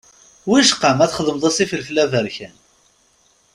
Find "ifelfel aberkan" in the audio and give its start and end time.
1.63-2.53